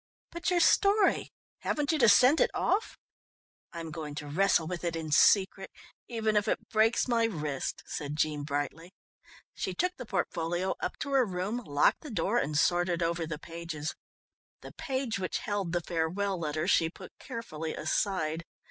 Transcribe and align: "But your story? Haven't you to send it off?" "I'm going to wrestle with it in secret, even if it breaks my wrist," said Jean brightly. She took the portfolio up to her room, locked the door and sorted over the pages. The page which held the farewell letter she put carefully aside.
"But 0.31 0.49
your 0.49 0.59
story? 0.59 1.31
Haven't 1.59 1.91
you 1.91 1.99
to 1.99 2.09
send 2.09 2.41
it 2.41 2.49
off?" 2.55 2.97
"I'm 3.71 3.91
going 3.91 4.15
to 4.15 4.25
wrestle 4.27 4.65
with 4.65 4.83
it 4.83 4.95
in 4.95 5.11
secret, 5.11 5.69
even 6.07 6.35
if 6.35 6.47
it 6.47 6.69
breaks 6.69 7.07
my 7.07 7.25
wrist," 7.25 7.83
said 7.85 8.15
Jean 8.15 8.41
brightly. 8.43 8.95
She 9.53 9.75
took 9.75 9.95
the 9.97 10.07
portfolio 10.07 10.73
up 10.79 10.97
to 11.01 11.11
her 11.11 11.23
room, 11.23 11.59
locked 11.63 12.01
the 12.01 12.09
door 12.09 12.39
and 12.39 12.57
sorted 12.57 13.03
over 13.03 13.27
the 13.27 13.37
pages. 13.37 13.93
The 14.61 14.71
page 14.73 15.19
which 15.19 15.37
held 15.37 15.71
the 15.71 15.81
farewell 15.81 16.39
letter 16.39 16.67
she 16.67 16.89
put 16.89 17.11
carefully 17.19 17.75
aside. 17.75 18.43